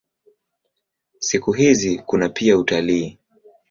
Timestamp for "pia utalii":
2.29-3.17